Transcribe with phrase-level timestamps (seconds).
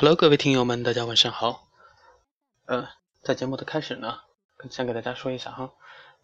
[0.00, 1.66] Hello，各位听友们，大家晚上好。
[2.66, 2.88] 呃，
[3.24, 4.20] 在节目的开始呢，
[4.70, 5.72] 先给大家说一下哈。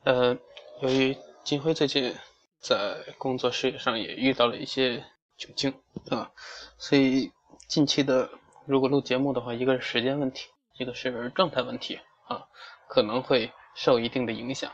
[0.04, 0.39] 呃，
[0.80, 2.14] 由于金辉最近
[2.60, 5.04] 在工作事业上也遇到了一些
[5.37, 5.74] 窘境
[6.08, 6.30] 啊，
[6.79, 7.32] 所以
[7.66, 8.30] 近期的
[8.64, 11.98] 如果录节目的话，一个是时间问题，一个是状态问题
[12.29, 12.46] 啊，
[12.86, 14.70] 可能会受一定的影响。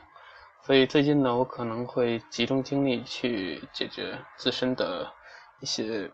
[0.67, 5.11] 所以最近呢，我可能会集中精力去解决自身的
[5.61, 6.13] 一些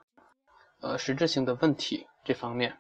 [0.80, 2.06] 呃实质性的问题。
[2.26, 2.76] 这方面，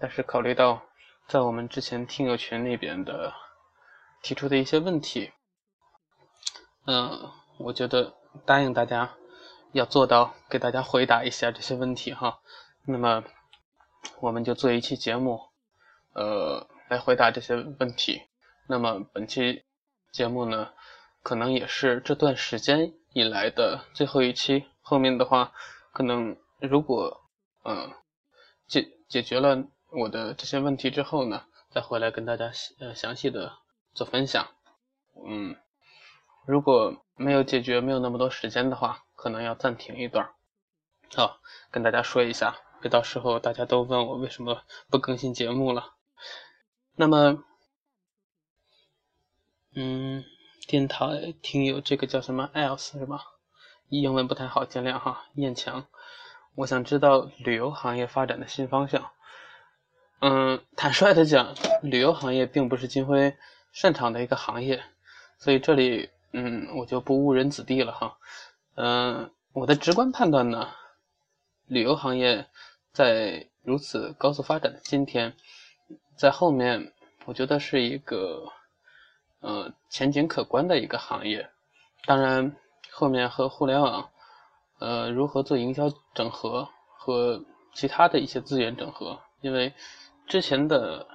[0.00, 0.82] 但是考虑到
[1.28, 3.32] 在我们之前听友群那边的
[4.20, 5.30] 提出的一些问题，
[6.86, 8.12] 嗯，我觉得
[8.44, 9.14] 答应大家
[9.70, 12.40] 要做到给大家回答一下这些问题哈。
[12.84, 13.22] 那么
[14.18, 15.40] 我们就做一期节目，
[16.14, 18.22] 呃，来回答这些问题。
[18.66, 19.62] 那么本期
[20.10, 20.72] 节目呢，
[21.22, 24.66] 可能也是这段时间以来的最后一期。
[24.80, 25.52] 后面的话，
[25.92, 27.20] 可能如果
[27.62, 27.92] 嗯。
[28.70, 33.58] 解解决了我的这些问题之后呢，再回来跟大家呃详细的
[33.92, 34.46] 做分享。
[35.26, 35.56] 嗯，
[36.46, 40.30] 如果没有解决，没有那么多时间的话，可能要暂停一段。
[41.16, 41.40] 好，
[41.72, 45.96] 跟大家说一下，别到时候大家都问我为什么不更新节目了。
[46.94, 47.42] 那么，
[49.74, 50.24] 嗯，
[50.68, 53.24] 电台听友这个叫什么 else 是吧？
[53.88, 55.88] 英文不太好，见谅哈，艳强。
[56.60, 59.10] 我想知道旅游行业发展的新方向。
[60.20, 63.34] 嗯，坦率的讲，旅游行业并不是金辉
[63.72, 64.82] 擅长的一个行业，
[65.38, 68.18] 所以这里嗯，我就不误人子弟了哈。
[68.74, 70.68] 嗯，我的直观判断呢，
[71.66, 72.46] 旅游行业
[72.92, 75.34] 在如此高速发展的今天，
[76.14, 76.92] 在后面
[77.24, 78.52] 我觉得是一个
[79.40, 81.48] 呃前景可观的一个行业。
[82.04, 82.54] 当然，
[82.90, 84.10] 后面和互联网。
[84.80, 86.66] 呃，如何做营销整合
[86.96, 87.44] 和
[87.74, 89.20] 其他的一些资源整合？
[89.42, 89.74] 因为
[90.26, 91.06] 之前的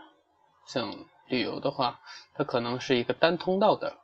[0.68, 0.96] 像
[1.28, 2.00] 旅游的话，
[2.36, 3.98] 它可能是一个单通道的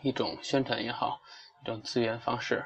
[0.00, 1.20] 一种宣传也好，
[1.62, 2.64] 一种资源方式。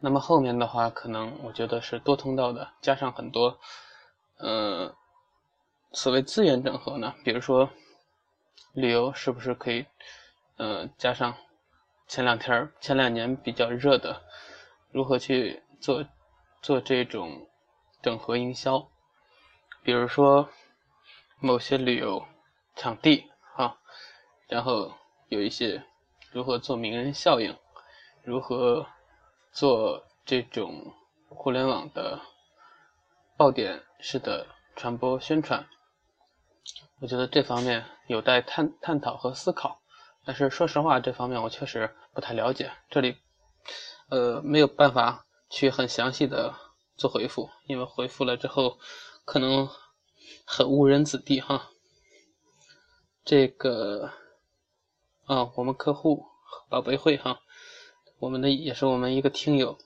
[0.00, 3.56] 那么后面的话，可能我觉得是多通道的，加上很多，
[4.38, 4.92] 呃，
[5.92, 7.70] 所谓资源整合呢，比如说
[8.72, 9.86] 旅游是不是可以，
[10.56, 11.36] 呃，加上
[12.08, 14.20] 前两天前两年比较热的。
[14.94, 16.06] 如何去做
[16.62, 17.48] 做这种
[18.00, 18.88] 整合营销？
[19.82, 20.48] 比如说
[21.40, 22.24] 某些旅游
[22.76, 23.76] 场地啊，
[24.46, 24.92] 然后
[25.26, 25.82] 有一些
[26.30, 27.58] 如何做名人效应，
[28.22, 28.86] 如何
[29.50, 30.94] 做这种
[31.28, 32.20] 互联网的
[33.36, 34.46] 爆点式的
[34.76, 35.66] 传播宣传？
[37.00, 39.80] 我觉得这方面有待探探讨和思考。
[40.24, 42.70] 但是说实话，这方面我确实不太了解。
[42.88, 43.16] 这里。
[44.08, 46.54] 呃，没有办法去很详细的
[46.96, 48.78] 做回复，因为回复了之后
[49.24, 49.68] 可能
[50.44, 51.70] 很误人子弟哈。
[53.24, 54.10] 这个
[55.26, 56.26] 啊，我们客户
[56.68, 57.40] 宝贝会哈，
[58.18, 59.78] 我们的也是我们一个听友。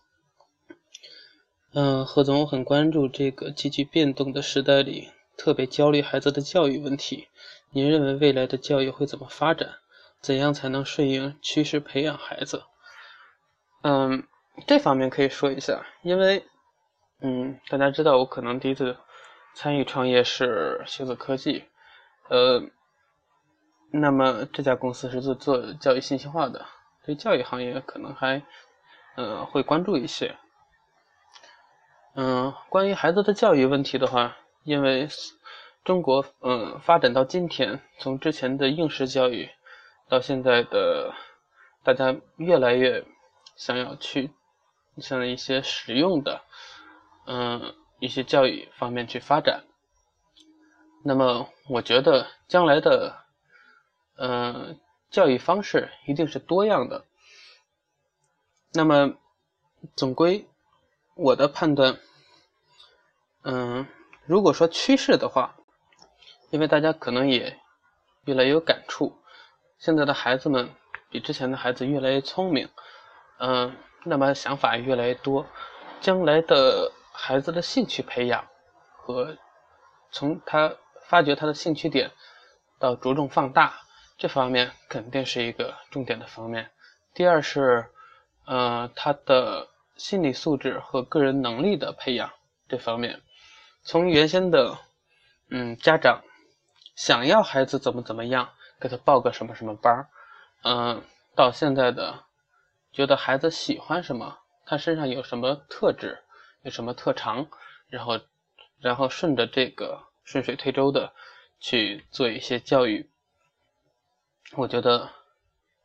[1.72, 7.28] 嗯，何总，很关注这个急剧变动的时代里，特别焦虑孩子的教育问题。
[7.70, 9.76] 您认为未来的教育会怎么发展？
[10.20, 12.64] 怎样才能顺应趋势培养孩子？
[13.82, 14.26] 嗯，
[14.66, 16.44] 这方面可以说一下，因为，
[17.20, 18.96] 嗯，大家知道我可能第一次
[19.54, 21.64] 参与创业是星子科技，
[22.28, 22.60] 呃，
[23.92, 26.66] 那么这家公司是做做教育信息化的，
[27.04, 28.42] 对教育行业可能还，
[29.14, 30.36] 呃，会关注一些。
[32.16, 35.06] 嗯，关于孩子的教育问题的话，因为
[35.84, 39.48] 中国，嗯，发展到今天，从之前的应试教育，
[40.08, 41.14] 到现在的
[41.84, 43.04] 大家越来越。
[43.58, 44.30] 想要去
[44.98, 46.40] 向一些实用的，
[47.26, 49.64] 嗯，一些教育方面去发展。
[51.04, 53.24] 那么，我觉得将来的，
[54.16, 54.78] 嗯，
[55.10, 57.04] 教育方式一定是多样的。
[58.72, 59.14] 那么，
[59.96, 60.46] 总归
[61.14, 61.98] 我的判断，
[63.42, 63.86] 嗯，
[64.24, 65.56] 如果说趋势的话，
[66.50, 67.58] 因为大家可能也
[68.24, 69.20] 越来越有感触，
[69.78, 70.70] 现在的孩子们
[71.10, 72.68] 比之前的孩子越来越聪明。
[73.40, 75.46] 嗯，那么想法越来越多，
[76.00, 78.44] 将来的孩子的兴趣培养
[78.96, 79.36] 和
[80.10, 80.74] 从他
[81.06, 82.10] 发掘他的兴趣点
[82.80, 83.74] 到着重放大，
[84.16, 86.70] 这方面肯定是一个重点的方面。
[87.14, 87.86] 第二是，
[88.44, 92.30] 呃，他的心理素质和个人能力的培养
[92.68, 93.22] 这方面，
[93.84, 94.78] 从原先的
[95.50, 96.22] 嗯家长
[96.96, 98.48] 想要孩子怎么怎么样，
[98.80, 100.08] 给他报个什么什么班儿，
[100.64, 101.02] 嗯，
[101.36, 102.24] 到现在的。
[102.98, 106.18] 觉得孩子喜欢什么，他身上有什么特质，
[106.62, 107.46] 有什么特长，
[107.86, 108.18] 然后，
[108.80, 111.12] 然后顺着这个顺水推舟的
[111.60, 113.08] 去做一些教育。
[114.56, 115.08] 我觉得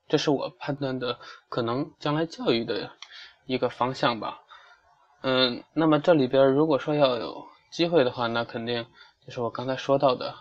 [0.07, 1.19] 这是我判断的
[1.50, 2.89] 可能将来教育的
[3.45, 4.42] 一个方向吧。
[5.21, 8.88] 嗯，那么这里边如果说要有机会的话，那肯定
[9.24, 10.33] 就是我刚才说到的，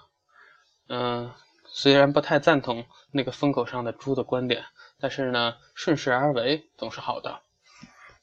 [0.88, 1.30] 嗯，
[1.74, 4.66] 虽然不太赞同那个风口上的猪的观点，
[5.00, 7.40] 但是呢，顺势而为总是好的。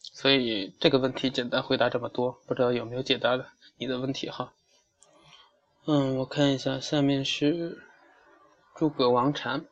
[0.02, 3.48] 所以这个问题简单回答这么多，不知道有没有解答了
[3.78, 4.54] 你的问题哈？
[5.86, 7.82] 嗯，我看一下，下面是
[8.76, 9.66] 诸葛王禅，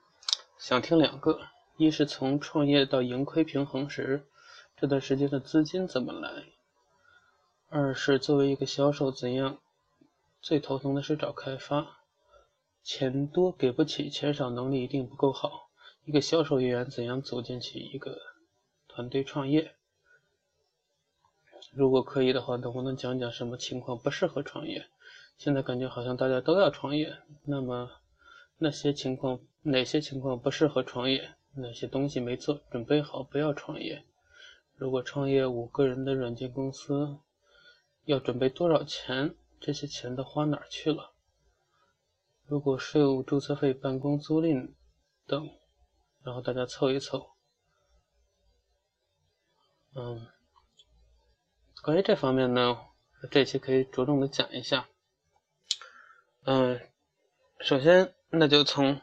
[0.58, 1.40] 想听两个，
[1.78, 4.26] 一是从创业到盈亏平衡时，
[4.76, 6.46] 这段时间的资金怎么来？
[7.70, 9.60] 二是作为一个销售，怎样？
[10.42, 11.97] 最头疼的是找开发，
[12.88, 15.70] 钱多给不起，钱少能力一定不够好。
[16.06, 18.18] 一个销售人员怎样组建起一个
[18.88, 19.76] 团队创业？
[21.74, 24.88] 如果可以的话，能不能讲讲什么情况不适合创业？
[25.38, 27.14] 现在感觉好像大家都要创业，
[27.44, 27.92] 那么
[28.58, 31.36] 那些情况哪些情况不适合创业？
[31.56, 34.06] 哪些东西没做准备好不要创业？
[34.76, 37.18] 如果创业五个人的软件公司？
[38.06, 39.36] 要准备多少钱？
[39.60, 41.12] 这些钱都花哪儿去了？
[42.48, 44.74] 如果税务、注册费、办公租赁
[45.26, 45.50] 等，
[46.24, 47.32] 然后大家凑一凑。
[49.96, 50.28] 嗯，
[51.84, 52.78] 关于这方面呢，
[53.30, 54.88] 这期可以着重的讲一下。
[56.46, 56.80] 嗯，
[57.60, 59.02] 首先那就从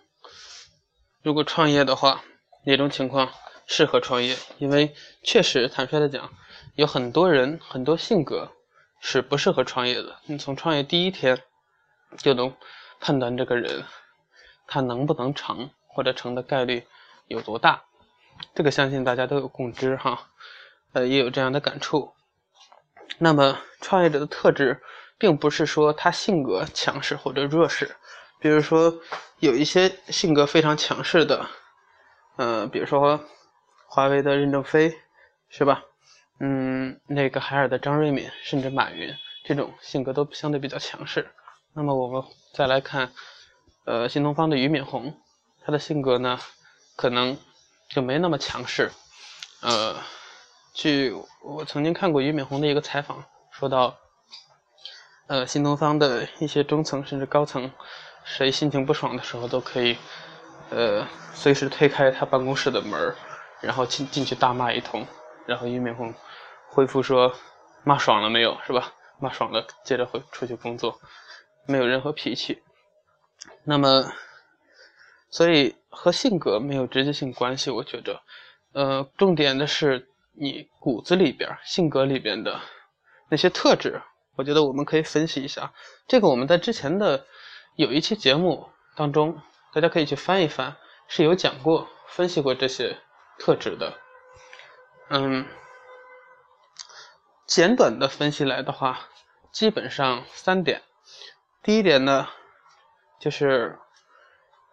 [1.22, 2.24] 如果创业的话，
[2.64, 3.32] 哪种情况
[3.66, 4.36] 适合创业？
[4.58, 6.32] 因为确实坦率的讲，
[6.74, 8.52] 有很多人很多性格。
[9.06, 10.18] 是不适合创业的。
[10.24, 11.42] 你从创业第一天
[12.16, 12.56] 就能
[13.00, 13.84] 判断这个人
[14.66, 16.86] 他能不能成，或者成的概率
[17.28, 17.82] 有多大。
[18.54, 20.28] 这个相信大家都有共知哈，
[20.92, 22.12] 呃，也有这样的感触。
[23.18, 24.82] 那么创业者的特质，
[25.18, 27.94] 并不是说他性格强势或者弱势。
[28.40, 29.00] 比如说
[29.38, 31.46] 有一些性格非常强势的，
[32.36, 33.24] 呃，比如说
[33.86, 34.94] 华为的任正非，
[35.48, 35.84] 是吧？
[36.40, 39.14] 嗯，那个海尔的张瑞敏，甚至马云，
[39.44, 41.30] 这种性格都相对比较强势。
[41.76, 42.22] 那么我们
[42.52, 43.10] 再来看，
[43.84, 45.20] 呃，新东方的俞敏洪，
[45.64, 46.38] 他的性格呢，
[46.94, 47.36] 可能
[47.88, 48.92] 就没那么强势。
[49.60, 49.96] 呃，
[50.72, 51.12] 据
[51.42, 53.96] 我曾经看过俞敏洪的一个采访，说到，
[55.26, 57.68] 呃，新东方的一些中层甚至高层，
[58.22, 59.96] 谁心情不爽的时候，都可以，
[60.70, 61.04] 呃，
[61.34, 63.12] 随时推开他办公室的门
[63.60, 65.04] 然后进进去大骂一通。
[65.44, 66.14] 然后俞敏洪
[66.68, 67.34] 回复说
[67.82, 68.56] ：“骂爽了没有？
[68.64, 68.92] 是吧？
[69.18, 71.00] 骂爽了，接着回出去工作，
[71.66, 72.62] 没有任何脾气。
[73.64, 74.12] 那么，
[75.30, 77.70] 所以和性格没有直接性关系。
[77.70, 78.22] 我觉着，
[78.72, 82.60] 呃，重点的是你骨子里边、性格里边的
[83.28, 84.02] 那些特质。
[84.36, 85.72] 我觉得我们可以分析一下。
[86.06, 87.26] 这个我们在之前的
[87.76, 89.40] 有一期节目当中，
[89.72, 90.76] 大家可以去翻一翻，
[91.08, 92.98] 是有讲过、分析过这些
[93.38, 93.98] 特质的。”
[95.10, 95.46] 嗯，
[97.46, 99.08] 简短的分析来的话，
[99.52, 100.82] 基本上三点。
[101.64, 102.28] 第一点呢，
[103.18, 103.78] 就是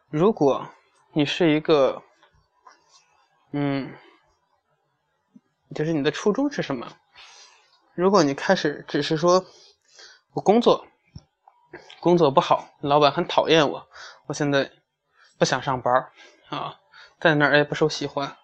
[0.10, 0.68] 如果
[1.14, 2.04] 你是一个，
[3.54, 3.96] 嗯，
[5.74, 6.92] 就是你的初衷是什么？
[7.94, 9.46] 如果你开始只是说
[10.34, 10.86] 我工作
[12.02, 13.88] 工作不好，老板很讨厌我，
[14.26, 14.70] 我现在
[15.38, 16.10] 不想上班
[16.50, 16.78] 啊，
[17.22, 18.36] 在那儿也不受喜欢。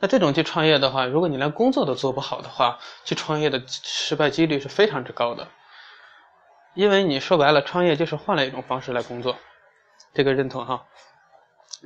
[0.00, 5.46] 那这种去创业的话，如果你连工作都做不好的话，去创业的失败几率是非常之高的。
[6.76, 9.38] 因为你说白了，创业就是换了一种方式来工作，
[10.12, 10.84] 这个认同哈。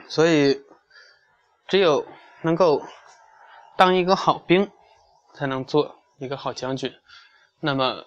[0.09, 0.61] 所以，
[1.69, 2.05] 只有
[2.43, 2.83] 能够
[3.77, 4.69] 当一个好兵，
[5.33, 6.93] 才能做一个好将军。
[7.61, 8.05] 那么，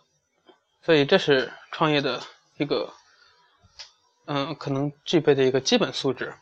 [0.81, 2.21] 所以这是创业的
[2.57, 2.93] 一个，
[4.25, 6.33] 嗯，可能具备的一个基本素质。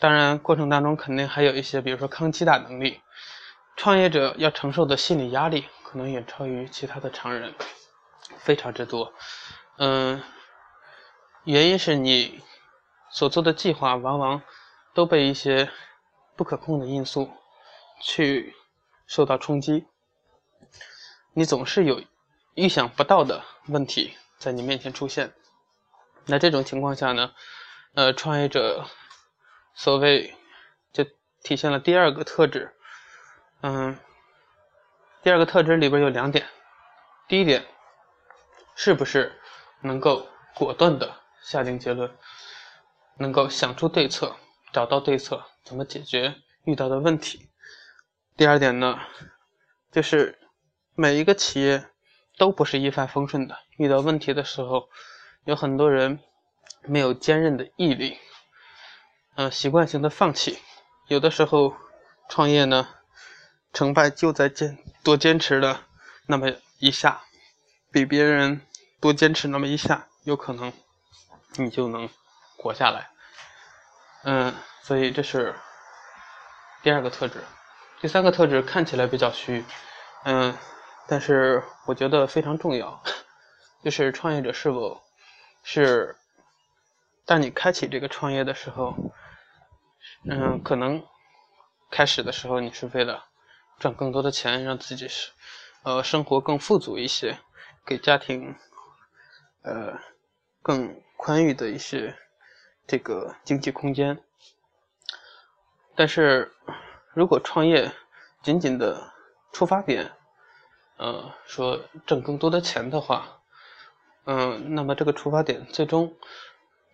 [0.00, 3.00] 当然，过程当中肯定还有一些，比如说抗击打能力。
[3.76, 7.54] 创业者要承受的心理压力可能远超于其他的常人，
[8.38, 9.12] 非常之多。
[9.78, 10.22] 嗯，
[11.44, 12.42] 原因是你
[13.10, 14.42] 所做的计划往往
[14.94, 15.70] 都被一些
[16.36, 17.30] 不可控的因素
[18.00, 18.54] 去
[19.06, 19.86] 受到冲击，
[21.32, 22.02] 你总是有
[22.54, 25.32] 预想不到的问题在你面前出现。
[26.26, 27.32] 那这种情况下呢，
[27.94, 28.86] 呃，创业者。
[29.74, 30.36] 所谓，
[30.92, 31.02] 就
[31.42, 32.74] 体现了第二个特质。
[33.62, 33.98] 嗯，
[35.22, 36.46] 第二个特质里边有两点。
[37.26, 37.64] 第一点，
[38.74, 39.38] 是不是
[39.80, 42.10] 能够果断的下定结论，
[43.16, 44.36] 能够想出对策，
[44.72, 47.48] 找到对策，怎么解决遇到的问题？
[48.36, 48.98] 第二点呢，
[49.90, 50.38] 就是
[50.94, 51.86] 每一个企业
[52.38, 54.88] 都不是一帆风顺的，遇到问题的时候，
[55.44, 56.20] 有很多人
[56.82, 58.18] 没有坚韧的毅力，
[59.34, 60.58] 嗯，习惯性的放弃。
[61.08, 61.76] 有的时候
[62.28, 62.88] 创业呢，
[63.72, 65.86] 成败就在坚多坚持了
[66.26, 67.22] 那么一下，
[67.92, 68.66] 比别人
[69.00, 70.72] 多坚持那么一下，有可能
[71.56, 72.08] 你就能
[72.56, 73.10] 活下来。
[74.24, 75.54] 嗯，所以这是
[76.82, 77.44] 第二个特质。
[78.00, 79.64] 第三个特质看起来比较虚，
[80.24, 80.56] 嗯，
[81.06, 83.02] 但是我觉得非常重要，
[83.84, 85.00] 就是创业者是否
[85.62, 86.16] 是
[87.26, 88.96] 当你开启这个创业的时候。
[90.24, 91.04] 嗯，可能
[91.90, 93.24] 开始的时候你是为了
[93.78, 95.30] 赚更多的钱，让自己是
[95.84, 97.38] 呃生活更富足一些，
[97.84, 98.54] 给家庭
[99.62, 99.98] 呃
[100.62, 102.16] 更宽裕的一些
[102.86, 104.18] 这个经济空间。
[105.94, 106.52] 但是
[107.12, 107.92] 如果创业
[108.42, 109.12] 仅仅的
[109.52, 110.12] 出发点，
[110.96, 113.40] 呃说挣更多的钱的话，
[114.24, 116.16] 嗯，那么这个出发点最终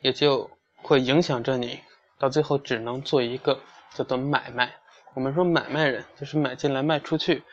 [0.00, 0.50] 也就
[0.82, 1.80] 会影响着你。
[2.18, 3.60] 到最后只能做一个
[3.94, 4.74] 叫做买卖。
[5.14, 7.44] 我们说买卖人就是买进来卖出去，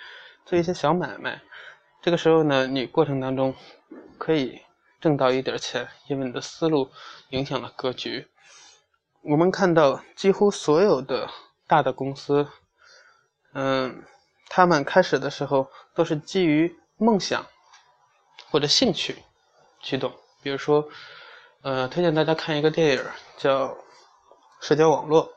[0.44, 1.42] 做一些小买卖。
[2.06, 3.56] 这个时候呢，你过程当中
[4.20, 4.62] 可以
[5.02, 6.92] 挣到一点钱，因为你的思路
[7.30, 8.28] 影响了格局。
[9.24, 11.28] 我们看到几乎所有的
[11.66, 12.48] 大的公司，
[13.54, 14.04] 嗯，
[14.50, 17.44] 他们开始的时候都是基于梦想
[18.52, 19.16] 或者兴趣
[19.82, 20.14] 驱动。
[20.44, 20.88] 比如说，
[21.64, 23.04] 呃，推荐大家看一个电影
[23.36, 23.76] 叫。
[24.62, 25.34] 社交网络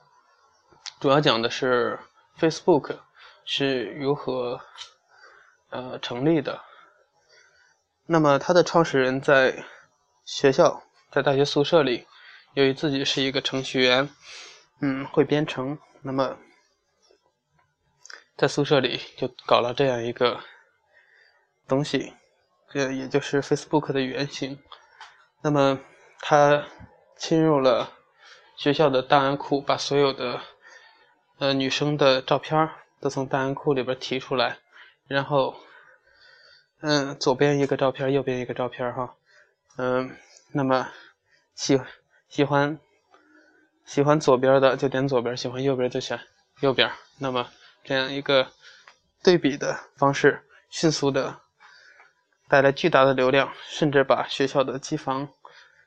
[1.00, 1.98] 主要讲的是
[2.38, 2.98] Facebook
[3.44, 4.60] 是如何
[5.70, 6.62] 呃成立的。
[8.06, 9.64] 那么它的创始人在
[10.25, 12.06] 学校，在大学宿舍里，
[12.54, 14.08] 由于自己是一个程序员，
[14.80, 16.37] 嗯，会编程，那么
[18.37, 20.40] 在宿舍里就搞了这样一个
[21.66, 22.14] 东西，
[22.70, 24.58] 这也就是 Facebook 的原型。
[25.42, 25.78] 那么
[26.20, 26.64] 他
[27.16, 27.94] 侵入了。
[28.56, 30.40] 学校的档案库把所有的
[31.38, 32.68] 呃女生的照片
[33.00, 34.58] 都从档案库里边提出来，
[35.08, 35.56] 然后
[36.80, 39.16] 嗯左边一个照片，右边一个照片哈，
[39.76, 40.16] 嗯，
[40.52, 40.88] 那么
[41.54, 41.80] 喜
[42.28, 42.78] 喜欢
[43.84, 46.20] 喜欢左边的就点左边，喜欢右边就选
[46.60, 46.92] 右边。
[47.18, 47.50] 那么
[47.82, 48.52] 这样一个
[49.22, 51.40] 对比的方式，迅速的
[52.48, 55.28] 带来巨大的流量，甚至把学校的机房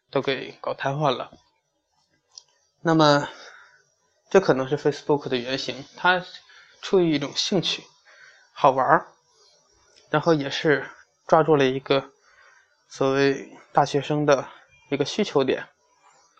[0.09, 1.31] 都给搞瘫痪了。
[2.81, 3.29] 那么，
[4.31, 5.85] 这可能是 Facebook 的原型。
[5.95, 6.25] 它
[6.81, 7.83] 出于一种兴趣，
[8.51, 9.07] 好玩儿，
[10.09, 10.85] 然后也是
[11.27, 12.11] 抓住了一个
[12.87, 14.47] 所谓大学生的
[14.89, 15.67] 一个需求点。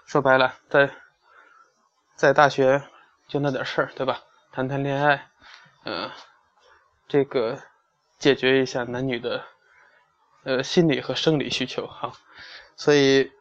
[0.05, 0.89] 说白了，在
[2.15, 2.81] 在大学
[3.27, 4.21] 就那点事儿，对吧？
[4.51, 5.29] 谈谈恋爱，
[5.85, 6.11] 嗯，
[7.07, 7.61] 这个
[8.19, 9.43] 解决一下男女的
[10.43, 12.11] 呃心理和生理需求，哈。
[12.75, 13.31] 所以。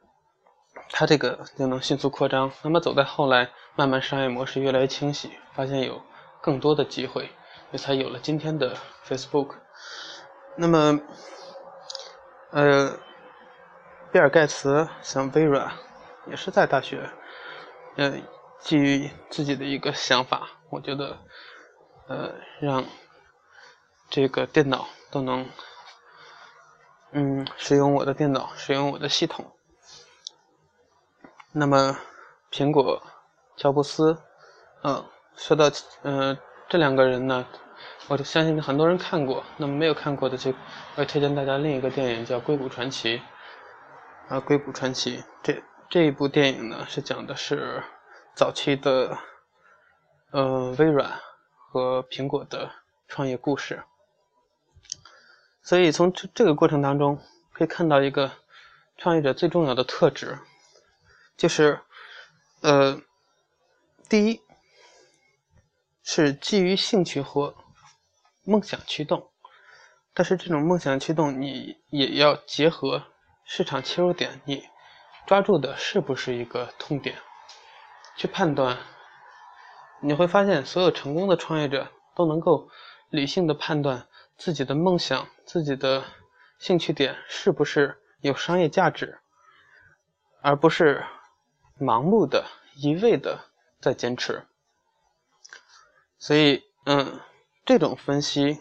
[0.93, 2.51] 它这个就能迅速扩张。
[2.63, 6.03] 那么走在后来，慢慢商业模式越来越清晰，发现有
[6.41, 7.31] 更多的机会，
[7.73, 9.55] 也才有了今天的 Facebook。
[10.57, 11.01] 那么，
[12.51, 12.99] 呃，
[14.13, 15.73] 比尔盖茨像微软，
[16.27, 17.09] 也是在大学，
[17.97, 18.15] 呃，
[18.59, 21.17] 基于自己的一个想法，我觉得，
[22.09, 22.85] 呃，让
[24.11, 25.49] 这个电脑都能，
[27.13, 29.53] 嗯，使用我的电脑，使用我的系统。
[31.53, 31.97] 那么，
[32.51, 33.03] 苹果，
[33.57, 34.21] 乔布斯，
[34.83, 35.05] 嗯，
[35.37, 35.71] 说到
[36.03, 36.37] 嗯
[36.71, 37.45] 这两个人呢，
[38.07, 39.43] 我相信很多人看过。
[39.57, 40.55] 那么没有看过的，就
[40.95, 43.19] 我推荐大家另一个电影叫《硅谷传奇》。
[44.29, 47.83] 啊，《硅谷传奇》这这一部电影呢，是讲的是
[48.37, 49.19] 早期的，
[50.31, 51.11] 呃，微软
[51.57, 52.71] 和苹果的
[53.09, 53.83] 创业故事。
[55.61, 57.21] 所以从这这个过程当中，
[57.53, 58.31] 可以看到一个
[58.97, 60.39] 创业者最重要的特质。
[61.37, 61.81] 就是，
[62.61, 63.03] 呃，
[64.09, 64.41] 第一
[66.03, 67.55] 是基于兴趣或
[68.45, 69.31] 梦想驱动，
[70.15, 73.05] 但是这种梦想驱动你也要结合
[73.45, 74.69] 市场切入点，你
[75.27, 77.17] 抓住的是不是一个痛点，
[78.17, 78.79] 去判断。
[80.03, 82.69] 你会发现，所有成功的创业者都能够
[83.11, 86.05] 理性的判断自己的梦想、自己的
[86.59, 89.21] 兴趣点是不是有商业价值，
[90.41, 91.05] 而不是。
[91.83, 92.45] 盲目的、
[92.77, 93.41] 一味的
[93.81, 94.47] 在坚持，
[96.21, 97.19] 所以，嗯，
[97.65, 98.61] 这种分析，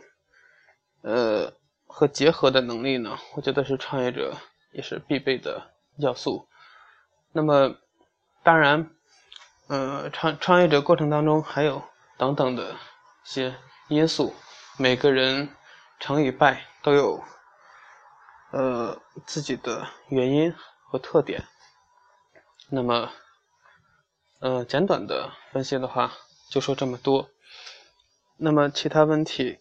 [1.01, 1.54] 呃，
[1.88, 4.38] 和结合的能力呢，我觉得是创业者
[4.72, 6.48] 也是必备的要素。
[7.34, 7.75] 那么，
[8.44, 8.89] 当然，
[9.68, 11.84] 呃，创创业者过程当中还有
[12.18, 12.75] 等等的一
[13.25, 13.54] 些
[13.89, 14.34] 因素，
[14.78, 15.50] 每个人
[16.00, 17.22] 成与败都有，
[18.51, 21.44] 呃，自己的原因和特点。
[22.70, 23.12] 那么，
[24.39, 26.13] 呃，简短的分析的话，
[26.50, 27.30] 就说这么多。
[28.41, 29.60] 那么其他问题，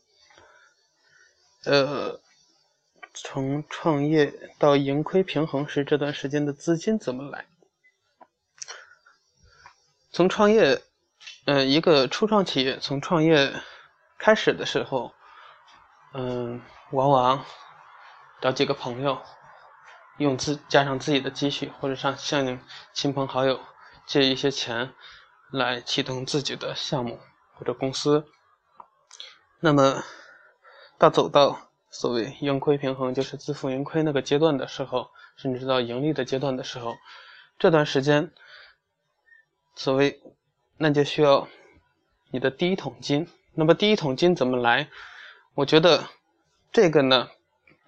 [1.65, 2.21] 呃，
[3.13, 7.47] 从创业到盈亏平衡时，这段时间的资金怎么来？
[10.13, 10.81] 从创业，
[11.47, 13.53] 呃，一个初创企业从创业
[14.17, 15.13] 开始的时候，
[16.15, 17.45] 嗯，往往
[18.41, 19.21] 找几个朋友，
[20.19, 22.61] 用自加上自己的积蓄，或者向向
[22.95, 23.59] 亲朋好友
[24.07, 24.95] 借一些钱，
[25.51, 27.19] 来启动自己的项目
[27.57, 28.25] 或者公司。
[29.61, 30.05] 那么，
[30.99, 36.95] 到走到所谓盈亏平衡，就是自负盈亏那个阶段的时候，甚至到盈利的阶段的时候，
[37.59, 38.33] 这段时间。
[39.75, 40.21] 所谓，
[40.77, 41.49] 那就需要
[42.31, 43.29] 你的第一桶金。
[43.55, 44.89] 那么第一桶金怎么来？
[45.55, 46.05] 我觉得
[46.73, 47.29] 这个呢，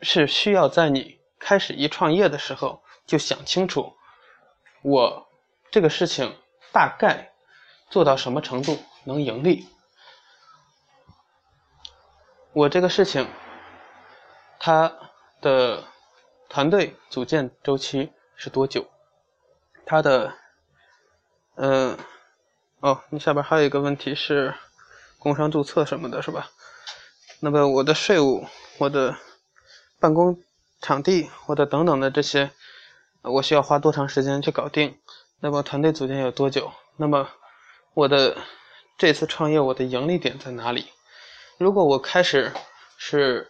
[0.02, 3.94] 是需要在你开始一创业的时候就想清楚，
[4.82, 5.28] 我
[5.70, 6.36] 这个事情
[6.72, 7.32] 大概
[7.90, 9.66] 做到什么程度能盈利？
[12.52, 13.28] 我这个事情
[14.58, 14.92] 它
[15.40, 15.84] 的
[16.48, 18.86] 团队组建周期是多久？
[19.86, 20.34] 它的。
[21.56, 21.98] 嗯，
[22.78, 24.54] 哦，你下边还有一个问题是
[25.18, 26.50] 工商注册什么的，是吧？
[27.40, 28.46] 那么我的税务、
[28.78, 29.14] 我的
[29.98, 30.42] 办公
[30.80, 32.50] 场地、我的等等的这些，
[33.20, 34.98] 我需要花多长时间去搞定？
[35.40, 36.72] 那么团队组建有多久？
[36.96, 37.28] 那么
[37.92, 38.38] 我的
[38.96, 40.90] 这次创业，我的盈利点在哪里？
[41.60, 42.50] 如果我开始
[42.96, 43.46] 是，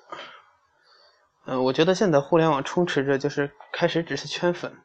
[1.44, 4.76] 嗯，我觉得现在互联网充斥着就是开始只是圈粉、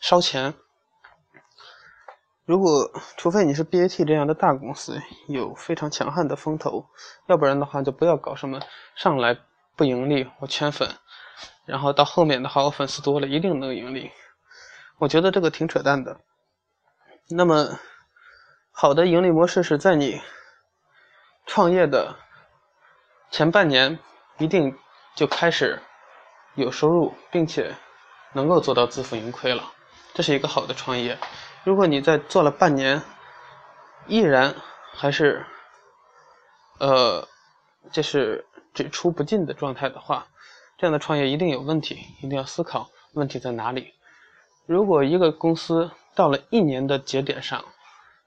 [0.00, 0.52] 烧钱。
[2.44, 6.84] 如果除非你是 BAT 这样的大公司，有非常强悍的风投，
[7.26, 8.60] 要不然的话就不要搞什么
[8.96, 9.38] 上来
[9.76, 10.88] 不盈利我圈粉，
[11.66, 14.10] 然后到后面的话我粉丝多了一定能盈利，
[14.98, 16.18] 我觉得这个挺扯淡的。
[17.28, 17.78] 那么
[18.72, 20.20] 好的盈利模式是在你
[21.46, 22.16] 创业的
[23.30, 23.98] 前半年
[24.38, 24.76] 一定
[25.14, 25.80] 就开始
[26.54, 27.74] 有收入，并且
[28.32, 29.72] 能够做到自负盈亏了，
[30.14, 31.18] 这是一个好的创业。
[31.64, 33.02] 如果你在做了半年，
[34.06, 34.54] 依然
[34.94, 35.44] 还是，
[36.78, 37.28] 呃，
[37.92, 40.26] 就是只出不进的状态的话，
[40.76, 43.94] 这样的创业一定有问题，一定要思考问题在哪里。
[44.66, 47.64] 如果一个公司到了一年的节点上，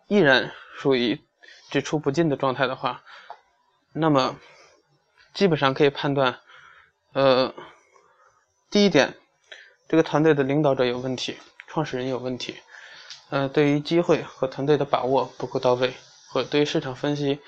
[0.07, 1.21] 依然属于
[1.69, 3.01] 只出不进的状态的话，
[3.93, 4.37] 那么
[5.33, 6.39] 基本上可以判断，
[7.13, 7.53] 呃，
[8.69, 9.17] 第一点，
[9.87, 12.55] 这个团队的领导者有问题，创始人有问题。
[13.29, 15.95] 呃，对于机会和团队的把握不够到位，
[16.29, 17.39] 或对于市场分析，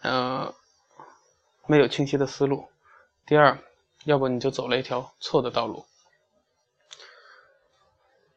[0.00, 0.54] 呃，
[1.66, 2.70] 没有清晰的思路。
[3.26, 3.58] 第二，
[4.04, 5.84] 要不你就走了一条错的道路。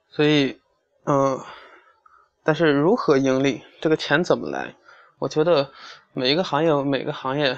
[0.10, 0.60] 所以，
[1.06, 1.40] 嗯，
[2.44, 4.76] 但是如何盈利，这个钱怎么来？
[5.20, 5.72] 我觉得
[6.12, 7.58] 每一个行业，每个行业，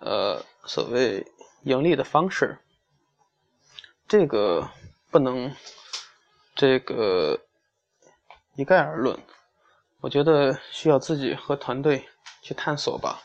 [0.00, 1.26] 呃，所谓
[1.62, 2.58] 盈利的方式，
[4.08, 4.68] 这个
[5.10, 5.54] 不能，
[6.54, 7.40] 这个。
[8.56, 9.18] 一概而论，
[10.00, 12.06] 我觉得需要自己和团队
[12.42, 13.22] 去探索吧。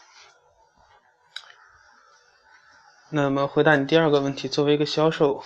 [3.10, 5.44] 那么回答你第二个问题，作为一个销售，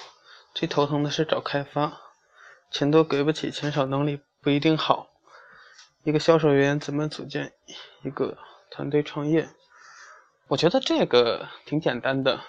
[0.54, 2.00] 最头疼的是找开发，
[2.70, 5.08] 钱多给不起，钱少能力不一定好。
[6.04, 7.54] 一个销售员怎么组建
[8.04, 8.38] 一个
[8.70, 9.50] 团队创业？
[10.50, 12.42] 我觉得这个挺简单的。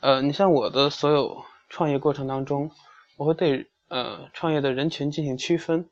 [0.00, 2.70] 呃，你像我的所有创业过程当中，
[3.16, 5.88] 我会对呃创业的人群进行区分。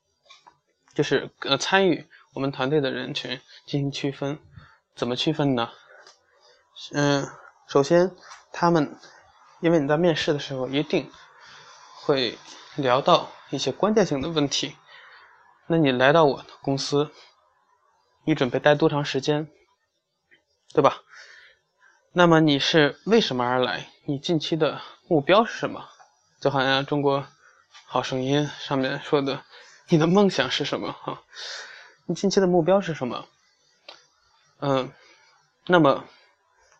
[0.94, 4.38] 就是呃，参与我们团队的人群进行区分，
[4.94, 5.70] 怎么区分呢？
[6.92, 7.26] 嗯，
[7.66, 8.14] 首先
[8.52, 8.98] 他们，
[9.61, 11.11] 因为你在面试的时候一定
[12.02, 12.37] 会
[12.76, 14.76] 聊到一些关键性的问题，
[15.66, 17.11] 那你来到我的公司，
[18.24, 19.50] 你准备待多长时间，
[20.74, 21.02] 对吧？
[22.18, 23.88] 那么你是为什么而来？
[24.07, 25.87] 你近期的目标是什么？
[26.40, 27.26] 就好像《中国
[27.85, 29.42] 好声音》上面说的。
[29.88, 30.92] 你的梦想是什么？
[30.92, 31.20] 哈，
[32.07, 33.26] 你近期的目标是什么？
[34.61, 34.90] 嗯，
[35.66, 36.05] 那么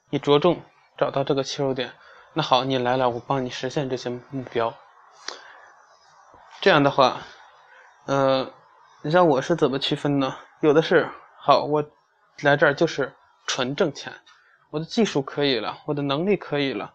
[0.09, 0.62] 你着重
[0.96, 1.92] 找到这个切入点。
[2.33, 4.72] 那好，你来了，我帮你实现这些目标。
[6.62, 7.20] 这样的话，
[8.07, 8.51] 呃，
[9.03, 10.35] 你像我是怎么区分呢？
[10.61, 11.85] 有的是，好，我
[12.40, 13.14] 来这儿就是
[13.46, 14.14] 纯挣钱，
[14.70, 16.94] 我的技术可以了，我的能力可以了，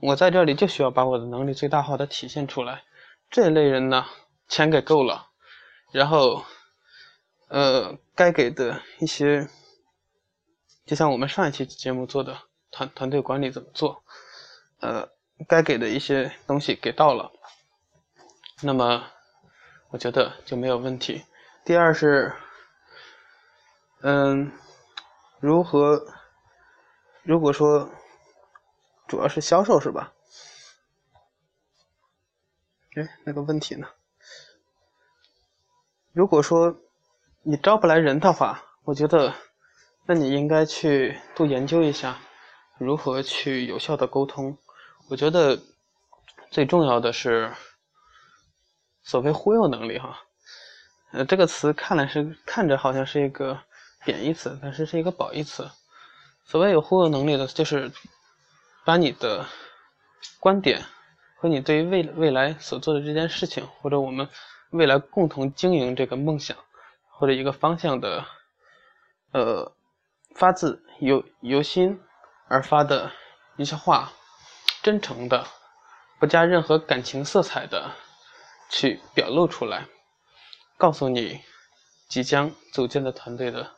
[0.00, 2.82] 我在这里就需要把我的能力最大化的体现出来。
[3.30, 4.06] 这类人呢，
[4.48, 5.28] 钱给够了。
[5.92, 6.44] 然后，
[7.48, 9.48] 呃，该给的一些，
[10.84, 12.36] 就像我们上一期节目做的
[12.70, 14.02] 团团队管理怎么做，
[14.80, 15.08] 呃，
[15.46, 17.32] 该给的一些东西给到了，
[18.62, 19.04] 那么
[19.90, 21.24] 我觉得就没有问题。
[21.64, 22.34] 第二是，
[24.02, 24.52] 嗯，
[25.40, 26.17] 如何？
[27.28, 27.90] 如果说
[29.06, 30.14] 主要是销售是吧？
[32.96, 33.86] 哎，那个问题呢？
[36.12, 36.74] 如果说
[37.42, 39.34] 你招不来人的话，我觉得，
[40.06, 42.18] 那你应该去多研究一下
[42.78, 44.56] 如何去有效的沟通。
[45.10, 45.60] 我觉得
[46.50, 47.52] 最重要的是
[49.02, 50.18] 所谓忽悠能力哈。
[51.12, 53.60] 呃，这个词看来是看着好像是一个
[54.06, 55.70] 贬义词，但是是一个褒义词。
[56.48, 57.92] 所谓有忽悠能力的，就是
[58.84, 59.46] 把你的
[60.40, 60.84] 观点
[61.36, 64.28] 和你对于未未来所做的这件事情，或者我们。
[64.70, 66.54] 未来共同经营这个梦想
[67.08, 68.22] 或者一个方向的，
[69.32, 69.72] 呃，
[70.34, 71.98] 发自由由心
[72.48, 73.10] 而发的
[73.56, 74.12] 一些话，
[74.82, 75.46] 真诚的，
[76.20, 77.92] 不加任何感情色彩的
[78.68, 79.86] 去表露出来，
[80.76, 81.40] 告诉你
[82.06, 83.74] 即将组建的团队的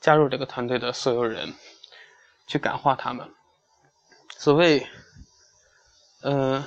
[0.00, 1.52] 加入这个团队的所有人，
[2.46, 3.32] 去感化他们。
[4.36, 4.86] 所谓，
[6.22, 6.64] 嗯。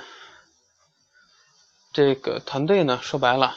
[1.90, 3.56] 这个团队呢，说白了，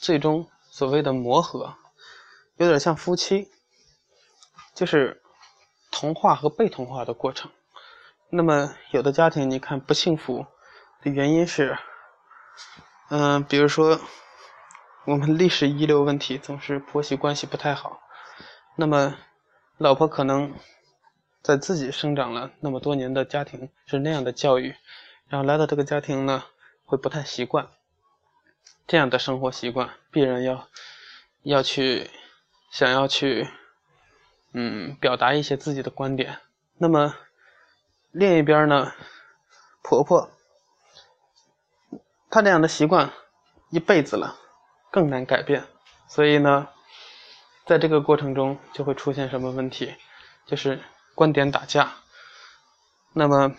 [0.00, 1.74] 最终所谓的磨合，
[2.56, 3.50] 有点像夫妻，
[4.74, 5.20] 就是
[5.90, 7.50] 同化和被同化的过程。
[8.30, 10.46] 那么，有的家庭你看不幸福
[11.02, 11.76] 的原因是，
[13.10, 14.00] 嗯，比如说
[15.04, 18.00] 我们历史遗留问题，总是婆媳关系不太好。
[18.76, 19.14] 那么，
[19.76, 20.54] 老婆可能
[21.44, 24.74] 在自己生长了那么多年的家庭是那样的教育，
[25.28, 26.42] 然后来到这个家庭呢。
[26.86, 27.70] 会不太习惯
[28.86, 30.68] 这样的生活习惯，必然要
[31.42, 32.10] 要去
[32.70, 33.48] 想要去
[34.52, 36.40] 嗯表达一些自己的观点。
[36.76, 37.16] 那么
[38.12, 38.92] 另一边呢，
[39.82, 40.30] 婆婆
[42.28, 43.10] 她这样的习惯
[43.70, 44.36] 一辈子了，
[44.90, 45.64] 更难改变。
[46.06, 46.68] 所以呢，
[47.64, 49.94] 在这个过程中就会出现什么问题？
[50.44, 50.78] 就是
[51.14, 51.94] 观点打架。
[53.12, 53.54] 那么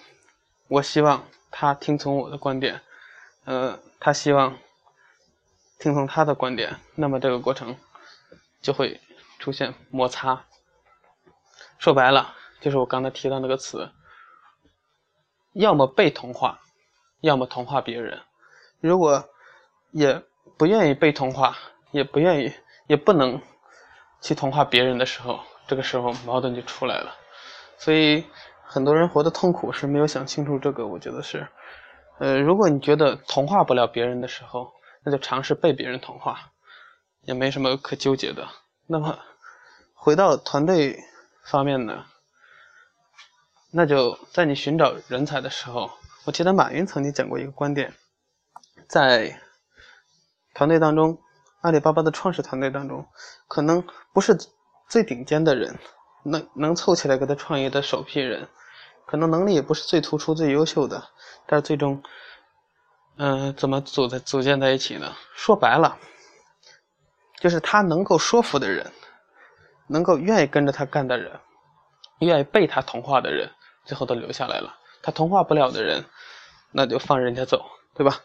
[0.68, 2.82] 我希望他听从我的观点。
[3.46, 4.58] 呃，他希望
[5.78, 7.78] 听从他的观点，那么这个过程
[8.60, 9.00] 就会
[9.38, 10.46] 出现摩擦。
[11.78, 13.92] 说白了，就是我刚才提到那个词，
[15.54, 16.60] 要么被同化，
[17.22, 18.20] 要么同化别人。
[18.80, 19.30] 如果
[19.92, 20.24] 也
[20.58, 21.56] 不愿意被同化，
[21.92, 22.52] 也不愿意，
[22.88, 23.40] 也不能
[24.22, 27.16] 去同化别人的时候，这个时候矛盾就出来了。
[27.78, 28.26] 所以
[28.64, 31.48] 很多人活得痛苦是没有想清楚这个，我觉得是。
[32.18, 34.72] 呃，如果你觉得同化不了别人的时候，
[35.04, 36.52] 那就尝试被别人同化，
[37.22, 38.48] 也没什么可纠结的。
[38.88, 39.20] 那么，
[39.94, 40.98] 回到团队
[41.44, 42.06] 方面呢，
[43.72, 45.92] 那就在你寻找人才的时候，
[46.26, 47.94] 我记得马云曾经讲过一个观点，
[48.88, 49.42] 在
[50.54, 51.20] 团队当中，
[51.62, 53.06] 阿里巴巴的创始团队当中，
[53.50, 54.38] 可能不是
[54.88, 55.78] 最顶尖的人，
[56.26, 58.50] 能能凑起来给他创业的首批人。
[59.06, 61.10] 可能能力也不是最突出、最优秀的，
[61.46, 62.02] 但是最终，
[63.18, 65.16] 嗯，怎么组在组建在一起呢？
[65.36, 65.98] 说白了，
[67.40, 68.92] 就是他能够说服的人，
[69.88, 71.40] 能够愿意跟着他干的人，
[72.20, 73.48] 愿意被他同化的人，
[73.86, 74.76] 最后都留下来了。
[75.04, 76.04] 他同化不了的人，
[76.72, 78.20] 那就放人家走，对吧？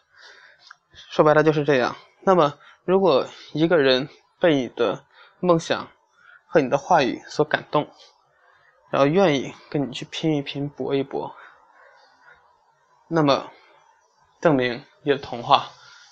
[1.10, 1.94] 说白了就是这样。
[2.22, 2.54] 那么，
[2.86, 4.08] 如果一个人
[4.40, 5.04] 被你的
[5.40, 5.86] 梦想
[6.52, 7.88] 和你的话语所感动，
[8.90, 11.36] 然后愿意跟你去拼一拼、搏一搏，
[13.06, 13.52] 那么
[14.40, 15.70] 证明你的童话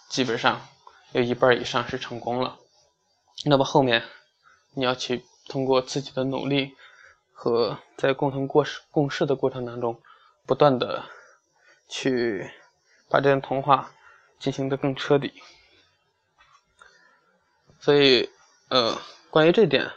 [0.09, 0.61] 基本上
[1.11, 2.57] 有一半以上是成功了。
[3.45, 4.05] 那么后面
[4.75, 6.77] 你要去通过自己的努力
[7.33, 10.01] 和在共同过事共事的过程当中，
[10.47, 11.05] 不断的
[11.89, 12.49] 去
[13.09, 13.91] 把这段童话
[14.39, 15.43] 进行的更彻底。
[17.81, 18.31] 所以，
[18.69, 18.97] 呃，
[19.31, 19.91] 关于这点，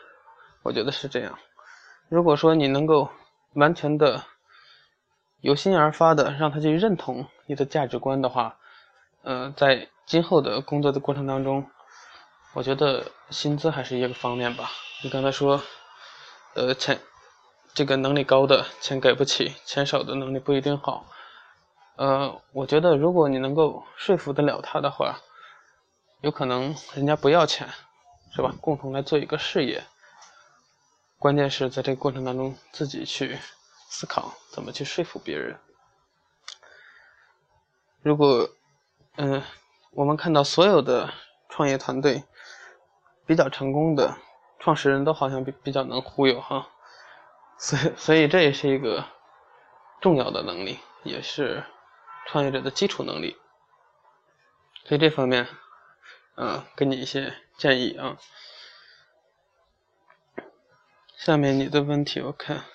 [0.63, 1.38] 我觉得是这样。
[2.10, 3.10] 如果说你能够
[3.54, 4.24] 完全的
[5.41, 8.58] 由心而发的让他去认同你的价值观的话，
[9.24, 11.65] 呃，在今后的工作的过程当中，
[12.54, 14.69] 我觉得薪资还是一个方面吧。
[15.04, 15.62] 你刚才说，
[16.54, 17.00] 呃，钱
[17.74, 21.06] 这个能力高的钱给不起，钱少的能力不一定好。
[21.95, 25.19] 呃，我觉得如果你能够说服得了他的话，
[26.21, 27.67] 有可能人家不要钱，
[28.36, 28.54] 是吧？
[28.62, 29.84] 共同来做一个事业。
[31.22, 33.38] 关键是在这个过程当中，自己去
[33.88, 35.56] 思考怎么去说服别人。
[38.02, 38.50] 如果，
[39.18, 39.44] 嗯，
[39.92, 41.14] 我们看到所有的
[41.48, 42.24] 创业团队
[43.28, 44.18] 比较成功的
[44.58, 46.68] 创始人都好像比比较能忽悠哈，
[47.60, 49.06] 所以所以这也是一个
[50.02, 51.64] 重要的能力，也是
[52.26, 53.38] 创业者的基础能力。
[54.86, 55.48] 所以这方面，
[56.34, 58.18] 嗯，给你一些建议啊。
[61.24, 62.66] 下面你的问题我看，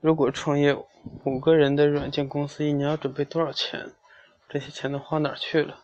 [0.00, 0.76] 如果创业
[1.22, 3.92] 五个人的软件公司，一年要准备多少钱？
[4.48, 5.78] 这些钱都花哪儿去了？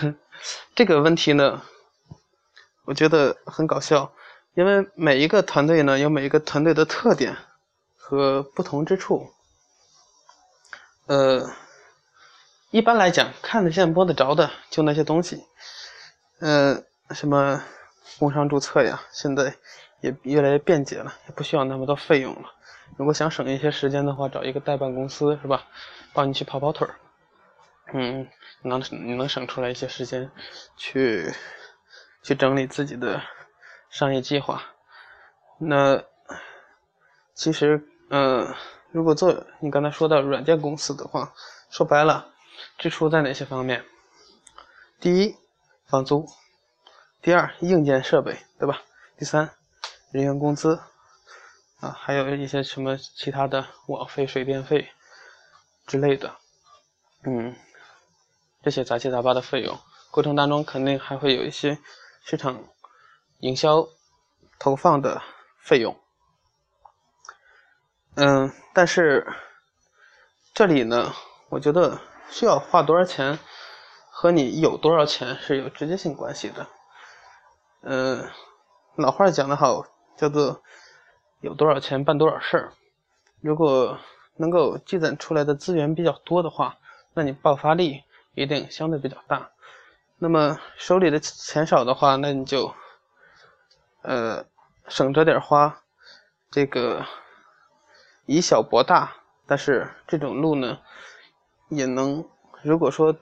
[0.74, 1.60] 这个问题呢，
[2.86, 4.14] 我觉得很搞笑，
[4.54, 7.36] 因为每一个团队呢有每一个团队的特点
[7.98, 9.30] 和不同之处。
[11.04, 11.52] 呃，
[12.70, 15.44] 一般来讲，看得见摸得着的就那些东西，
[16.40, 17.62] 呃，什么？
[18.18, 19.54] 工商注册呀，现在
[20.00, 22.52] 也越来越便捷了，也不需要那么多费用了。
[22.96, 25.66] 如果想省一些时间的话，找一个代办公司是吧，
[26.12, 26.94] 帮你去跑跑腿儿，
[27.92, 28.28] 嗯，
[28.62, 30.30] 能你能省出来一些时间，
[30.76, 31.32] 去
[32.22, 33.20] 去整理自己的
[33.90, 34.62] 商业计划。
[35.58, 36.02] 那
[37.34, 38.54] 其实，嗯，
[38.92, 41.32] 如果做你刚才说到软件公司的话，
[41.68, 42.32] 说白了，
[42.78, 43.84] 支出在哪些方面？
[45.00, 45.36] 第一，
[45.86, 46.26] 房租。
[47.26, 48.82] 第二，硬件设备，对吧？
[49.18, 49.50] 第三，
[50.12, 50.80] 人员工资，
[51.80, 54.88] 啊，还有一些什么其他的网费、水电费
[55.88, 56.36] 之类的，
[57.24, 57.56] 嗯，
[58.62, 59.76] 这些杂七杂八的费用，
[60.12, 61.80] 过程当中肯定还会有一些
[62.22, 62.62] 市场
[63.40, 63.88] 营销
[64.60, 65.20] 投放的
[65.58, 65.98] 费用，
[68.14, 69.26] 嗯，但是
[70.54, 71.12] 这里呢，
[71.48, 73.36] 我觉得需要花多少钱
[74.12, 76.68] 和你有多少钱是有直接性关系的。
[77.82, 78.28] 嗯，
[78.96, 79.84] 老话讲得好，
[80.16, 80.62] 叫做
[81.40, 82.72] 有多少钱办多少事儿。
[83.40, 83.98] 如果
[84.36, 86.76] 能够积攒出来的资源比较多的话，
[87.14, 88.02] 那你爆发力
[88.34, 89.50] 一定相对比较大。
[90.18, 92.74] 那么手里的钱少的话，那你就
[94.02, 94.44] 呃
[94.88, 95.82] 省着点花，
[96.50, 97.04] 这个
[98.24, 99.12] 以小博大。
[99.46, 100.80] 但是这种路呢，
[101.68, 102.28] 也能
[102.62, 103.14] 如果说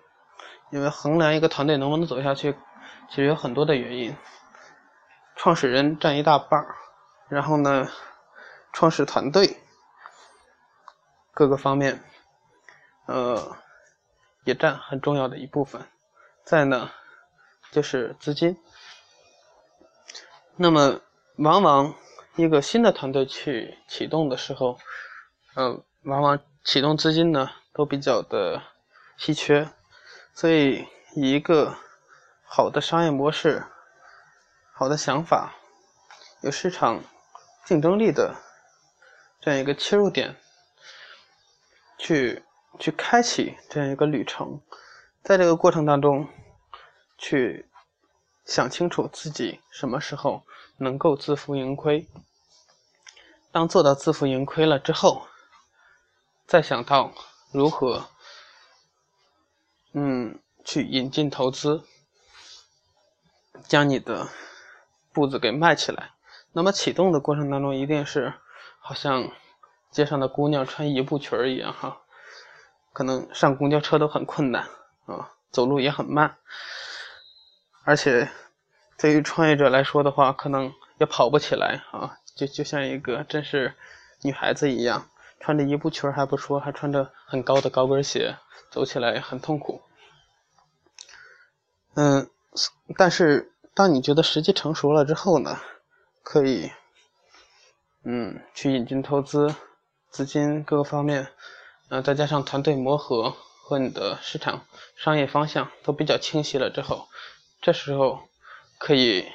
[0.71, 2.57] 因为衡量一个团队能不能走下去，
[3.11, 4.17] 其实有很多的原因。
[5.45, 6.75] 创始人占一大半儿，
[7.29, 7.87] 然后呢，
[8.73, 9.59] 创始团队
[11.35, 12.03] 各个方面，
[13.05, 13.55] 呃，
[14.45, 15.87] 也占很重要的一部分。
[16.45, 16.91] 再呢，
[17.71, 18.59] 就是资金。
[20.57, 21.03] 那么，
[21.37, 21.95] 往往
[22.37, 24.79] 一个新的团队去启动的时候，
[25.57, 28.63] 呃，往往启动资金呢都比较的
[29.19, 29.69] 稀缺，
[30.33, 31.77] 所以一个
[32.45, 33.67] 好的商业模式。
[34.77, 35.55] 好的想法，
[36.41, 37.01] 有市场
[37.65, 38.35] 竞争力的
[39.41, 40.35] 这样一个切入点，
[41.97, 42.43] 去
[42.81, 44.61] 去开启这样一个旅程，
[45.23, 46.29] 在这个过程当中，
[47.17, 47.71] 去
[48.45, 50.45] 想清楚自己什么时候
[50.79, 52.09] 能够自负盈亏。
[53.53, 55.29] 当做到自负盈亏了之后，
[56.49, 57.15] 再想到
[57.53, 58.09] 如何，
[59.93, 61.85] 嗯，去引进投资，
[63.69, 64.29] 将你的。
[65.15, 66.11] 步子给迈起来，
[66.53, 68.35] 那么启动的过程当中，一定是
[68.81, 69.31] 好像
[69.93, 72.01] 街上的姑娘穿一步裙儿一样哈，
[72.93, 74.69] 可能上公交车都很困难
[75.07, 76.37] 啊，走路也很慢，
[77.85, 78.29] 而且
[78.99, 83.75] 对于创业者来说的话，可能也跑不起来啊，就就像一个真是
[84.23, 88.37] 女孩子一样，穿着一步裙儿还不说，还穿着很高的高跟鞋，
[88.71, 89.81] 走起来很痛苦。
[91.95, 92.29] 嗯，
[92.99, 93.53] 但是。
[93.75, 95.61] 当你觉得时机成熟了之后呢，
[96.23, 96.71] 可以，
[98.05, 99.53] 嗯，去引进投资、
[100.11, 101.33] 资金各个方面，
[101.89, 104.65] 呃，再加上团队磨合和你的市场
[104.97, 107.09] 商业方向都比较清晰了之后，
[107.61, 108.21] 这时候
[108.79, 109.27] 可以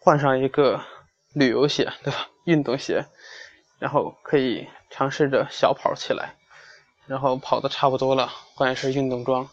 [0.00, 0.84] 换上一个
[1.32, 2.28] 旅游鞋，对吧？
[2.44, 3.06] 运动鞋，
[3.78, 6.34] 然后可以尝试着小跑起来，
[7.06, 9.48] 然后跑的差不多了，换一身运动装，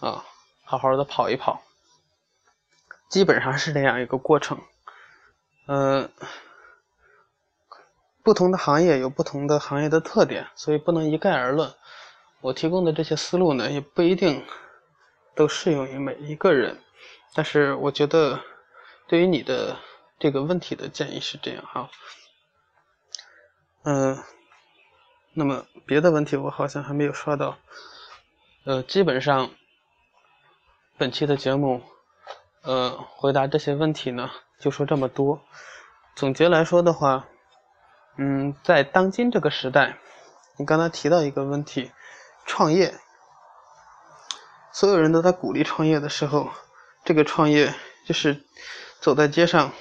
[0.00, 0.26] 啊，
[0.62, 1.62] 好好的跑一跑。
[3.10, 4.60] 基本上是这样一个过程，
[5.66, 6.08] 嗯，
[8.22, 11.74] 不同的行业有不同的行业的特点，所以不能一概而论。
[12.40, 14.46] 我提供的这些思路呢，也不一定
[15.34, 16.78] 都适用于每一个人，
[17.34, 18.40] 但是我觉得
[19.08, 19.76] 对于你的
[20.20, 21.90] 这个问题的建议是这样哈。
[23.82, 24.22] 嗯，
[25.34, 27.58] 那么别的问题我好像还没有说到，
[28.64, 29.50] 呃，基本上
[30.96, 31.82] 本期的节目。
[32.62, 35.40] 呃，回答这些问题呢，就说这么多。
[36.14, 37.26] 总结来说的话，
[38.18, 39.96] 嗯，在当今这个时代，
[40.58, 41.90] 你刚才提到一个问题，
[42.44, 42.92] 创业，
[44.72, 46.50] 所有人都在鼓励创业的时候，
[47.04, 47.74] 这个创业
[48.06, 48.42] 就是
[49.00, 49.72] 走在街上，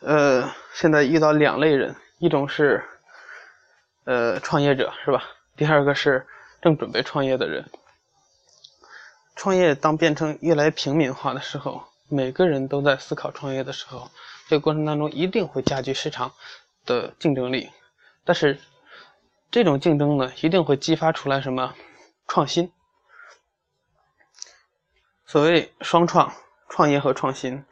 [0.00, 2.82] 呃，现在遇到两类人，一种是
[4.04, 5.22] 呃创业者，是吧？
[5.54, 6.26] 第二个是
[6.60, 7.70] 正准备创业的人。
[9.36, 14.10] 创业当变成越来越平民化的时候，每个人都在思考创业的时候，
[14.48, 16.32] 这个过程当中一定会加剧市场
[16.86, 17.70] 的竞争力。
[18.24, 18.60] 但是，
[19.50, 21.74] 这种竞争呢，一定会激发出来什么
[22.28, 22.70] 创新？
[25.26, 26.32] 所谓双创，
[26.68, 27.64] 创业和创新，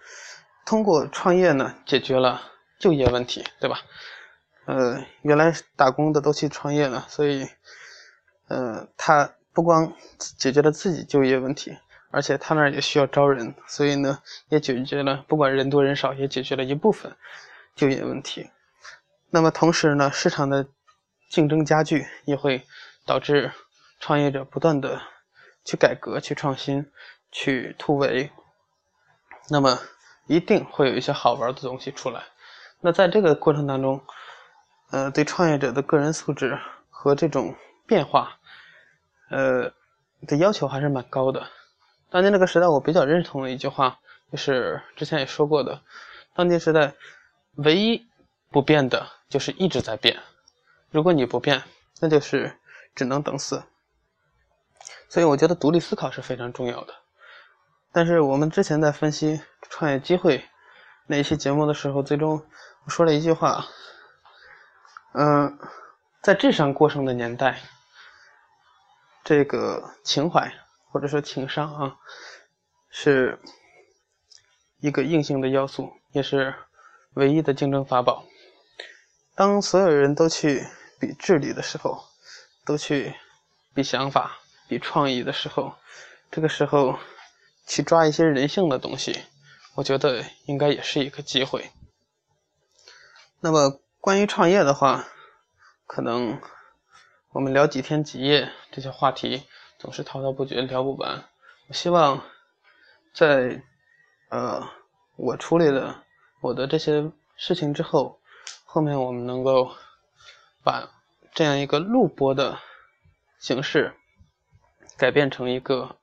[0.66, 2.42] 通过创业呢，解决了
[2.80, 3.78] 就业问题，对吧？
[4.66, 7.46] 呃，原来打工的都去创业了，所以，
[8.48, 9.34] 呃，他。
[9.54, 11.76] 不光解决了自己就业问题，
[12.10, 17.14] 而且他那儿也需要招人，所以呢，也解决了不管人多人少，也解决了一部分
[17.76, 18.50] 就业问题。
[19.30, 20.66] 那么同时呢，市场的
[21.30, 22.66] 竞争加剧，也会
[23.04, 23.52] 导致
[24.00, 25.00] 创业者不断的
[25.64, 26.90] 去改革、去创新、
[27.30, 28.30] 去突围。
[29.50, 29.78] 那么
[30.26, 32.22] 一定会有一些好玩的东西出来。
[32.80, 34.02] 那在这个过程当中，
[34.90, 37.54] 呃，对创业者的个人素质和这种
[37.86, 38.38] 变化。
[39.32, 39.72] 呃，
[40.26, 41.48] 的要求还是蛮高的。
[42.10, 43.98] 当今这个时代，我比较认同的一句话，
[44.30, 45.80] 就是之前也说过的：
[46.34, 46.92] 当今时代，
[47.54, 48.06] 唯一
[48.50, 50.20] 不变的就是一直在变。
[50.90, 51.62] 如果你不变，
[51.98, 52.54] 那就是
[52.94, 53.62] 只能等死。
[55.08, 56.92] 所以，我觉得独立思考是非常重要的。
[57.90, 59.40] 但是，我们之前在分析
[59.70, 60.44] 创业机会
[61.06, 62.44] 那一期节目的时候，最终
[62.84, 63.64] 我说了一句话：
[65.14, 65.58] 嗯，
[66.20, 67.58] 在智商过剩的年代。
[69.24, 70.52] 这个情怀
[70.90, 71.96] 或者说情商啊，
[72.90, 73.38] 是
[74.80, 76.54] 一个硬性的要素，也是
[77.14, 78.24] 唯一的竞争法宝。
[79.36, 80.66] 当所有人都去
[80.98, 82.04] 比智力的时候，
[82.64, 83.14] 都去
[83.72, 85.74] 比想法、比创意的时候，
[86.30, 86.98] 这个时候
[87.66, 89.22] 去抓一些人性的东西，
[89.76, 91.70] 我觉得应该也是一个机会。
[93.40, 95.06] 那么关于创业的话，
[95.86, 96.40] 可能。
[97.32, 99.42] 我们聊几天几夜，这些话题
[99.78, 101.24] 总是滔滔不绝，聊不完。
[101.66, 102.22] 我希望
[103.14, 103.62] 在
[104.28, 104.62] 呃
[105.16, 106.04] 我处理了
[106.42, 108.20] 我的这些事情之后，
[108.66, 109.74] 后面我们能够
[110.62, 110.86] 把
[111.32, 112.58] 这样一个录播的
[113.38, 113.94] 形式
[114.98, 115.96] 改变成一个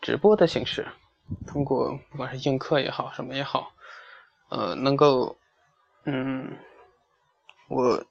[0.00, 0.88] 直播的形式，
[1.46, 3.72] 通过不管是映客也好，什么也好，
[4.48, 5.38] 呃，能够
[6.02, 6.58] 嗯，
[7.68, 8.04] 我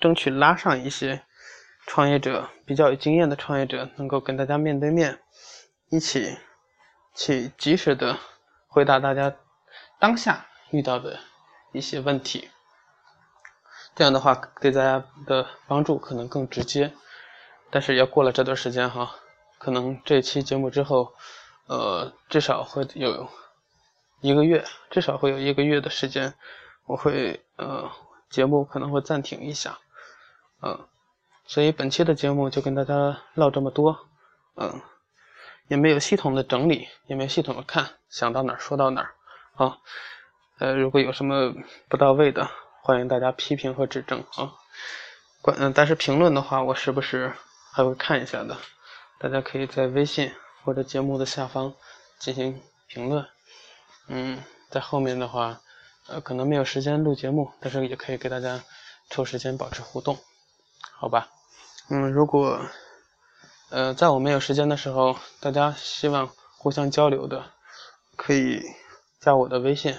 [0.00, 1.22] 争取拉上一些。
[1.92, 5.20] 创业者比较有经验的创业者，能够跟大家面对面，
[5.88, 6.38] 一起
[7.16, 8.16] 去及时的
[8.68, 9.34] 回答大家
[9.98, 11.18] 当下遇到的
[11.72, 12.48] 一些问题。
[13.96, 16.92] 这样的话，对大家的帮助可能更直接。
[17.72, 19.16] 但是要过了这段时间哈，
[19.58, 21.12] 可能这期节目之后，
[21.66, 23.28] 呃，至少会有
[24.20, 26.34] 一个月，至少会有一个月的时间，
[26.86, 27.90] 我会呃，
[28.28, 29.80] 节目可能会暂停一下，
[30.62, 30.86] 嗯。
[31.50, 34.06] 所以本期的节目就跟大家唠这么多，
[34.54, 34.80] 嗯，
[35.66, 39.14] 也没有系统的整理，也没有系统的看，想到哪儿说到哪儿，
[39.56, 39.78] 啊，
[40.60, 41.52] 呃，如果有什么
[41.88, 42.48] 不到位的，
[42.82, 44.54] 欢迎大家批评和指正啊。
[45.42, 47.32] 关嗯，但是评论的话，我时不时
[47.72, 48.56] 还会看一下的，
[49.18, 50.32] 大家可以在微信
[50.62, 51.74] 或者节目的下方
[52.20, 53.26] 进行评论，
[54.06, 55.60] 嗯，在后面的话，
[56.06, 58.62] 呃，可能没有时间录节目，但是也可以给大家
[59.08, 60.16] 抽时间保持互动，
[60.92, 61.28] 好吧？
[61.92, 62.64] 嗯，如果，
[63.70, 67.50] 呃，在我没有时间的时候，大家希望互相交流的，
[68.14, 68.62] 可以
[69.20, 69.98] 加我的微信，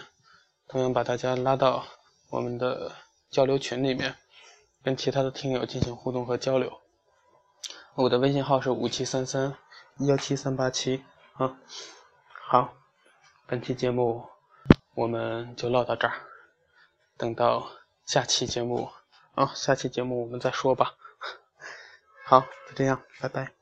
[0.69, 1.85] 同样把大家拉到
[2.29, 2.93] 我们的
[3.29, 4.15] 交流群里面，
[4.81, 6.79] 跟其他的听友进行互动和交流。
[7.95, 9.57] 我的微信号是五七三三
[10.07, 11.57] 幺七三八七啊。
[12.47, 12.73] 好，
[13.45, 14.23] 本期节目
[14.95, 16.13] 我们就唠到这儿，
[17.17, 17.69] 等到
[18.05, 18.89] 下期节目
[19.35, 20.95] 啊，下期节目我们再说吧。
[22.31, 22.39] 好，
[22.69, 23.60] 就这样，拜拜。